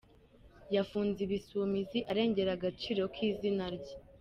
[0.75, 3.95] Yafunze Ibisumizi arengera agaciro k’izina rye….